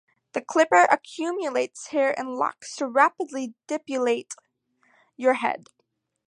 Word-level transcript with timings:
The 0.33 0.41
clipper 0.41 0.87
accumulates 0.89 1.89
hair 1.89 2.09
in 2.09 2.33
locks 2.35 2.75
to 2.77 2.87
rapidly 2.87 3.53
depilate 3.67 4.33
your 5.15 5.35
head. 5.35 5.65